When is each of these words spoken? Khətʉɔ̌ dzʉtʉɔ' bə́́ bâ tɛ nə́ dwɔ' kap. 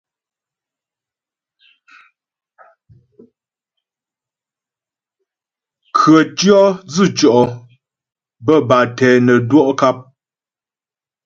Khətʉɔ̌ 5.97 6.63
dzʉtʉɔ' 6.89 7.43
bə́́ 8.45 8.59
bâ 8.67 8.77
tɛ 8.97 9.07
nə́ 9.25 9.37
dwɔ' 9.49 9.67
kap. 9.79 9.97